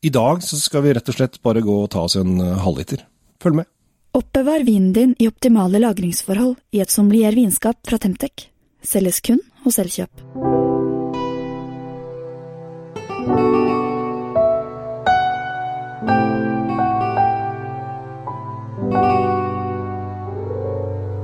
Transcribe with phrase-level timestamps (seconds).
[0.00, 2.58] I dag så skal vi rett og slett bare gå og ta oss en eh,
[2.62, 3.02] halvliter.
[3.42, 3.70] Følg med.
[4.14, 8.46] Oppbevar vinen din i optimale lagringsforhold i et sommelier vinskap fra Temtec.
[8.82, 10.57] Selges kun hos Elkjøp.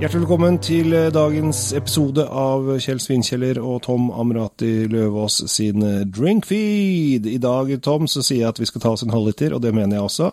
[0.04, 6.02] Hjertelig velkommen til eh, dagens episode av Kjell Svinkjeller og Tom Amrati Løvaas sin eh,
[6.04, 7.24] Drinkfeed.
[7.24, 9.72] I dag, Tom, så sier jeg at vi skal ta oss en halvliter, og det
[9.72, 10.28] mener jeg også.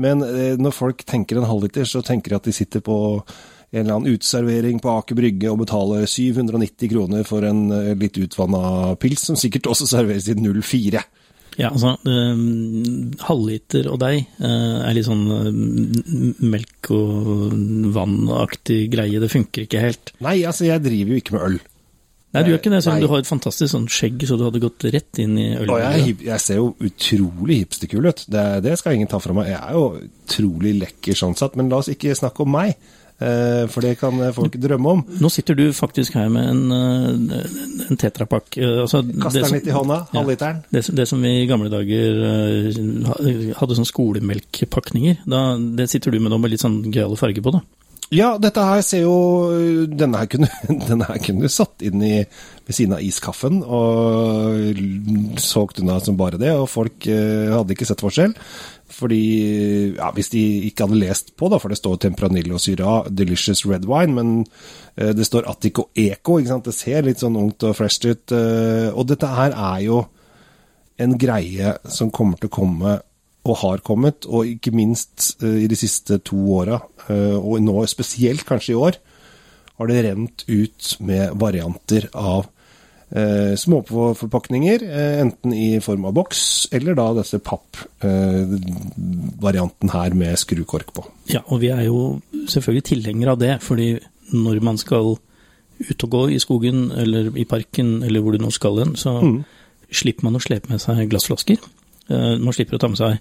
[0.00, 3.82] Men eh, når folk tenker en halvliter, så tenker de at de sitter på en
[3.82, 7.66] eller annen uteservering på Aker Brygge og betaler 790 kroner for en
[8.00, 11.04] litt utvanna pils, som sikkert også serveres i 04.
[11.60, 15.50] Ja, altså um, halvliter og deg uh, er litt sånn uh,
[16.42, 17.54] melk og
[17.94, 19.22] vann-aktig greie.
[19.22, 20.14] Det funker ikke helt.
[20.24, 21.60] Nei, altså, jeg driver jo ikke med øl.
[22.34, 24.42] Nei, du gjør ikke det, selv om du har et fantastisk sånn skjegg, så du
[24.48, 28.24] hadde gått rett inn i øl jeg, jeg ser jo utrolig hipsterkul ut.
[28.26, 29.52] Det, det skal ingen ta fra meg.
[29.52, 32.74] Jeg er jo utrolig lekker sånn sett, men la oss ikke snakke om meg.
[33.20, 35.04] Eh, For det kan folk drømme om.
[35.20, 36.72] Nå sitter du faktisk her med en,
[37.30, 38.58] eh, en tetrapakke.
[38.62, 40.20] eh, Altså, Kaster den litt i hånda, Ja.
[40.20, 40.64] halvliteren.
[40.72, 46.20] Det, som- det som vi i gamle dager hadde sånn skolemelkpakninger, da, det sitter du
[46.20, 47.60] med nå med litt sånn gøyale farge på, da.
[48.12, 50.46] Ja, dette her ser jo Denne her kunne,
[50.88, 52.18] denne her kunne du satt inn i,
[52.66, 54.76] ved siden av iskaffen og
[55.40, 58.34] solgt unna som bare det, og folk hadde ikke sett forskjell.
[58.90, 63.64] Fordi, ja, hvis de ikke hadde lest på, da, for det står Tempranillo Syra, Delicious
[63.66, 64.34] Red Wine, men
[64.96, 66.68] eh, det står Attico Eco, ikke sant.
[66.68, 68.34] Det ser litt sånn ungt og fresh ut.
[68.36, 70.04] eh, og dette her er jo
[71.00, 72.98] en greie som kommer til å komme,
[73.44, 78.46] og har kommet, og ikke minst eh, i de siste to åra, og nå spesielt
[78.48, 78.96] kanskje i år,
[79.74, 82.46] har det rent ut med varianter av
[83.14, 86.40] eh, småforpakninger, eh, enten i form av boks,
[86.74, 91.02] eller da disse papp-varianten her med skrukork på.
[91.30, 91.98] Ja, og vi er jo
[92.50, 93.88] selvfølgelig tilhengere av det, fordi
[94.34, 95.14] når man skal
[95.84, 99.10] ut og gå i skogen eller i parken eller hvor du nå skal hen, så
[99.94, 101.58] slipper man å slepe med seg glassflasker.
[102.10, 103.18] Eh, Man slipper å ta med seg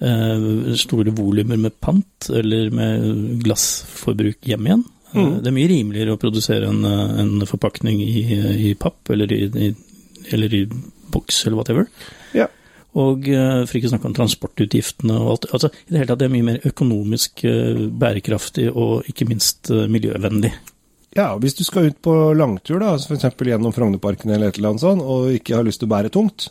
[0.00, 4.84] eh, store volumer med pant eller med glassforbruk hjem igjen.
[5.14, 8.24] Eh, Det er mye rimeligere å produsere en, eh, en forpakning i,
[8.70, 9.70] i papp eller i, i,
[10.34, 10.64] eller i
[11.14, 11.88] boks eller whatever.
[12.34, 12.48] Ja.
[12.98, 15.48] Og eh, for ikke å snakke om transportutgiftene og alt.
[15.52, 17.44] Altså, I det hele tatt det er mye mer økonomisk
[18.02, 20.52] bærekraftig og ikke minst miljøvennlig.
[21.14, 23.28] Ja, hvis du skal ut på langtur, da, f.eks.
[23.38, 26.48] gjennom Frognerparken eller et eller annet sånt, og ikke har lyst til å bære tungt,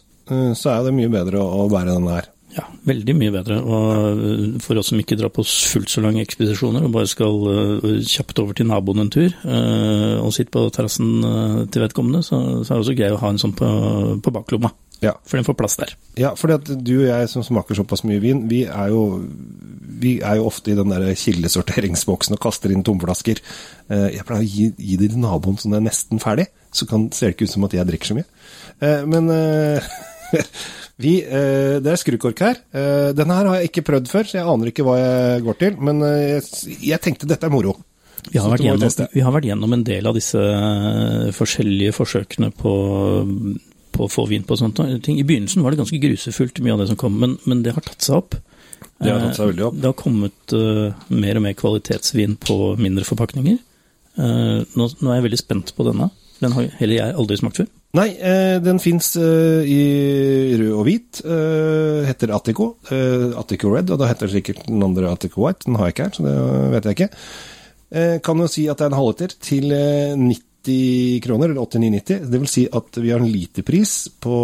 [0.56, 2.30] så er det mye bedre å bære denne her.
[2.54, 3.58] Ja, veldig mye bedre.
[3.66, 3.88] Og
[4.22, 8.00] eh, for oss som ikke drar på fullt så lange ekspedisjoner og bare skal eh,
[8.06, 12.70] kjapt over til naboen en tur eh, og sitte på terrassen til vedkommende, så, er
[12.70, 13.70] det også gøy å ha en sånn på,
[14.24, 14.74] på baklomma.
[15.04, 15.16] Ja.
[15.28, 15.96] For den får plass der.
[16.16, 19.02] Ja, at du og jeg som smaker såpass mye vin, vi er jo,
[20.00, 23.42] vi er jo ofte i den der kildesorteringsboksen og kaster inn tomflasker.
[23.90, 27.10] Jeg pleier å gi, gi det til naboen så den er nesten ferdig, så kan,
[27.12, 28.30] ser det ikke ut som at jeg drikker så mye.
[29.12, 29.28] Men
[31.02, 32.60] vi, eh, det er skrukork her.
[32.72, 35.58] Eh, Denne her har jeg ikke prøvd før, så jeg aner ikke hva jeg går
[35.62, 35.80] til.
[35.82, 36.54] Men eh,
[36.86, 37.76] jeg, tenkte dette er moro.
[38.30, 40.40] Vi har, gjennom, vi har vært gjennom en del av disse
[41.36, 42.74] forskjellige forsøkene på,
[43.92, 45.18] på å få vin på sånne ting.
[45.20, 47.84] I begynnelsen var det ganske grusefullt, mye av det som kom, men, men det har
[47.84, 48.38] tatt seg opp.
[49.04, 49.76] Det har tatt seg veldig opp.
[49.82, 50.56] Det har kommet
[51.12, 53.60] mer og mer kvalitetsvin på mindre forpakninger.
[54.24, 56.08] Nå, nå er jeg veldig spent på denne.
[56.40, 57.72] Den har heller jeg aldri smakt før.
[57.94, 61.20] Nei, eh, den fins eh, i rød og hvit.
[61.22, 62.82] Eh, heter Attico.
[63.38, 65.68] Attico Red, og da heter det sikkert den andre Attico White.
[65.68, 66.34] Den har jeg ikke her, så det
[66.74, 67.14] vet jeg ikke.
[68.26, 72.26] Kan jo si at det er en halvliter til eh, 90 kroner, eller 89,90.
[72.34, 74.38] Det vil si at vi har en literpris på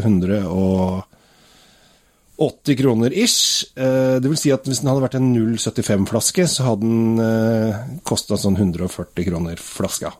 [0.00, 3.76] 180 kroner ish.
[3.76, 8.56] Det vil si at hvis den hadde vært en 0,75-flaske, så hadde den kosta sånn
[8.56, 10.16] 140 kroner flaska.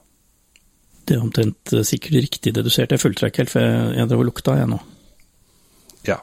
[1.06, 2.94] Det er omtrent eh, sikkert riktig dedusert.
[2.94, 4.78] Jeg fulgte deg ikke helt, for jeg, jeg drev og lukta, jeg nå.
[6.08, 6.20] Ja.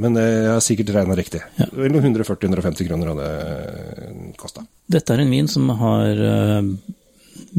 [0.00, 1.40] Men eh, jeg har sikkert regna riktig.
[1.58, 1.66] Ja.
[1.74, 4.66] Vel 140-150 kroner hadde det kosta.
[4.90, 6.70] Dette er en vin som har eh,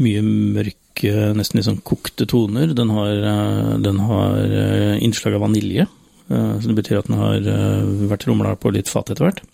[0.00, 2.72] mye mørke, nesten litt sånn kokte toner.
[2.76, 5.88] Den har, eh, den har eh, innslag av vanilje,
[6.28, 9.44] eh, så det betyr at den har eh, vært rumla på litt fat etter hvert.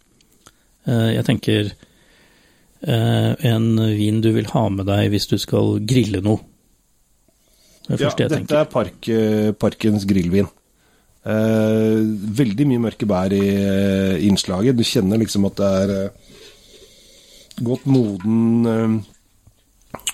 [0.86, 3.68] Eh, jeg tenker eh, en
[3.98, 6.42] vin du vil ha med deg hvis du skal grille noe.
[7.86, 10.48] Det er Ja, jeg dette er park, eh, Parkens grillvin.
[11.22, 12.02] Eh,
[12.38, 14.78] veldig mye mørke bær i eh, innslaget.
[14.78, 16.32] Du kjenner liksom at det er eh,
[17.62, 18.96] godt moden eh,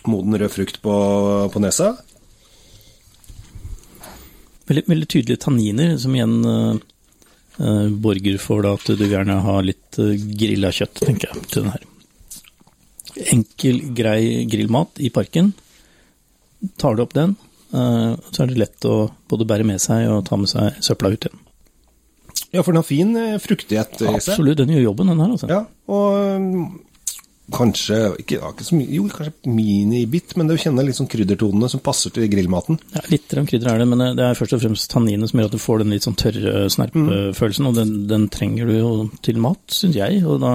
[0.09, 0.95] moden rød frukt på,
[1.53, 1.95] på nesa.
[4.69, 9.97] Veldig, veldig tydelige tanniner, som igjen eh, borger for da at du gjerne har litt
[10.41, 11.87] grilla kjøtt, tenker jeg, til den her.
[13.33, 15.55] Enkel, grei grillmat i parken.
[16.79, 17.37] Tar du opp den,
[17.73, 21.29] så er det lett å både bære med seg og ta med seg søpla ut
[21.29, 21.45] igjen.
[22.51, 24.21] Ja, for den har fin eh, fruktighet i seg.
[24.33, 25.49] Absolutt, den gjør jobben, den her, altså.
[25.53, 25.59] Ja,
[25.93, 26.63] og mm,
[27.53, 31.83] kanskje ikke, ikke så mye, Jo, kanskje minibit, men du kjenner litt sånn kryddertonene som
[31.85, 32.81] passer til grillmaten.
[32.95, 35.51] Ja, litt av krydder er det, men det er først og fremst tanninet som gjør
[35.51, 38.95] at du får den litt sånn tørre snerpefølelsen, og den, den trenger du jo
[39.25, 40.55] til mat, syns jeg, og da,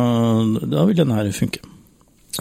[0.74, 1.62] da vil denne her funke.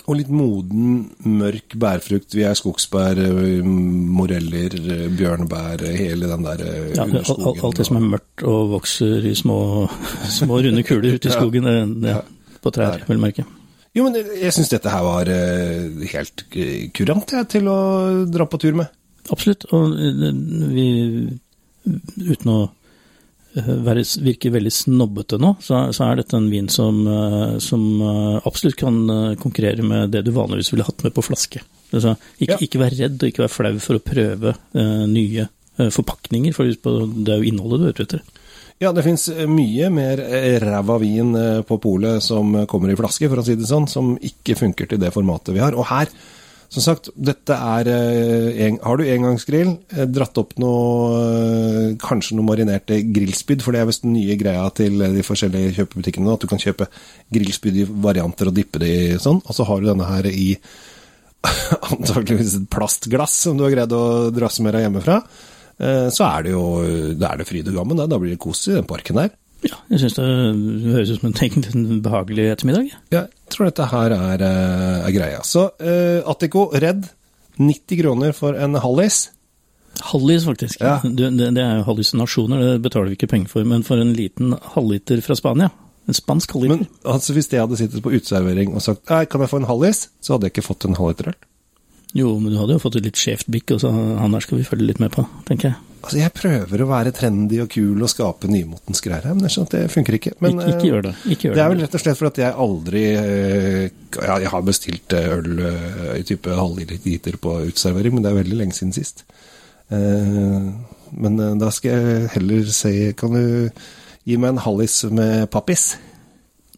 [0.08, 2.32] Og litt moden, mørk bærfrukt.
[2.32, 6.62] Vi er skogsbær, eh, moreller, eh, bjørnebær, eh, hele den der
[6.96, 7.46] Ja, underskogen.
[7.46, 9.88] alt- alt det som er mørkt og vokser i små,
[10.38, 11.64] små runde kuler ute i skogen,
[12.00, 12.22] det, ja,
[12.62, 13.44] på trær, vil jeg merke.
[13.94, 16.44] Jo, men jeg syns dette her var helt
[16.94, 18.88] kurant jeg, til å dra på tur med.
[19.30, 19.92] Absolutt, og
[20.72, 21.38] vi,
[22.18, 22.70] uten å
[23.54, 28.36] være, virke veldig snobbete nå, så, så er dette en vin som, eh, som eh,
[28.48, 31.60] absolutt kan eh, konkurrere med det du vanligvis ville hatt med på flaske.
[31.92, 32.60] Altså, ikke, Ja.
[32.64, 35.44] ikke vær redd og ikke vær flau for å prøve uh, nye
[35.76, 38.22] uh, forpakninger, for det er jo innholdet du er etter.
[38.80, 43.28] Ja, det fins mye mer eh, ræva vin eh, på polet som kommer i flaske,
[43.30, 45.76] for å si det sånn, som ikke funker til det formatet vi har.
[45.78, 46.10] Og her,
[46.72, 52.38] som sagt, dette er eh, en, Har du engangsgrill, eh, dratt opp noe eh, Kanskje
[52.38, 56.38] noe marinerte grillspyd, for det er visst den nye greia til de forskjellige kjøpebutikkene nå,
[56.38, 56.88] at du kan kjøpe
[57.32, 60.48] grillspyd i varianter og dippe det i sånn, og så har du denne her i
[61.92, 65.16] antakeligvis et plastglass som du har greid å drasse med deg hjemmefra.
[66.14, 66.62] Så er det jo
[67.18, 68.06] da er det fryd og gammen, da.
[68.06, 69.32] Da blir det kos i den parken der.
[69.62, 70.24] Ja, jeg syns det
[70.90, 72.94] høres ut som en, en behagelig ettermiddag.
[73.14, 75.42] Jeg tror dette her er, eh, er greia.
[75.46, 77.06] Så uh, Attico Redd,
[77.60, 79.28] 90 kroner for en hallis.
[80.08, 80.80] Hallis, faktisk.
[80.82, 80.98] Ja.
[81.04, 83.68] Det, det er jo hallusinasjoner, det betaler vi ikke penger for.
[83.68, 85.70] Men for en liten halvliter fra Spania,
[86.10, 89.44] en spansk halvliter Men altså, hvis jeg hadde sittet på uteservering og sagt Nei, kan
[89.44, 91.40] jeg få en hallis, så hadde jeg ikke fått en halvliter øl.
[92.18, 94.58] Jo, men du hadde jo fått et litt skjevt bikk, og så han der skal
[94.58, 95.91] vi følge litt med på, tenker jeg.
[96.02, 99.54] Altså, Jeg prøver å være trendy og kul og skape nymotens greier her, men jeg
[99.54, 100.32] skjønner at det funker ikke.
[100.42, 101.12] Men, ikke, ikke eh, gjør det.
[101.30, 103.82] Ikke gjør Det er vel rett og slett for at jeg aldri eh,
[104.18, 108.40] Ja, jeg har bestilt eh, øl eh, i type halvliter på uteservering, men det er
[108.42, 109.24] veldig lenge siden sist.
[109.92, 110.70] Eh,
[111.12, 113.44] Men eh, da skal jeg heller si Kan du
[114.24, 115.92] gi meg en hallis med pappis?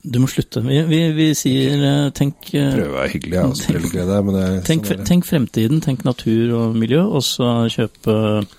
[0.05, 0.61] Du må slutte.
[0.65, 4.11] Vi, vi, vi sier eh, tenk, eh, Prøve å være hyggelig, jeg har selvfølgelig glede,
[4.11, 8.17] det, men det er tenk, sånn tenk fremtiden, tenk natur og miljø, og så kjøpe
[8.43, 8.51] eh,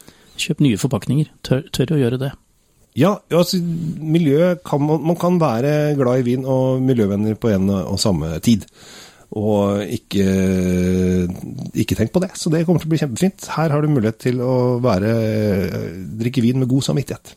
[0.41, 1.31] kjøp nye forpakninger.
[1.45, 2.31] Tør, tør å gjøre det.
[2.95, 7.67] Ja, altså, miljø kan man, man kan være glad i vin og miljøvenner på en
[7.75, 8.63] og samme tid.
[9.35, 10.25] Og ikke,
[11.75, 12.31] ikke tenk på det.
[12.39, 13.49] Så det kommer til å bli kjempefint.
[13.57, 15.11] Her har du mulighet til å være,
[16.21, 17.35] drikke vin med god samvittighet.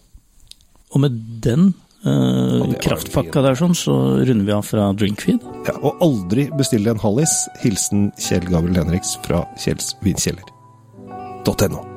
[0.95, 1.73] Og med den
[2.07, 5.43] eh, kraftpakka der sånn, så runder vi av fra Drinkfeed.
[5.67, 7.41] Ja, og aldri bestille en Hallis.
[7.65, 11.88] Hilsen Kjell Gabriel Henriks fra Kjells vinkjeller.no.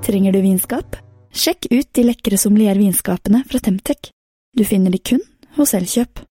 [0.00, 0.96] Trenger du vinskap?
[1.30, 4.08] Sjekk ut de lekre sommeliervinskapene fra Temtec.
[4.56, 5.20] Du finner de kun
[5.58, 6.24] hos Elkjøp.